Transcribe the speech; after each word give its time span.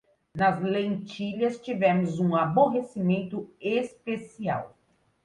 Nas 0.33 0.59
lentilhas, 0.59 1.59
tivemos 1.59 2.19
um 2.19 2.35
aborrecimento 2.35 3.47
especial. 3.61 4.75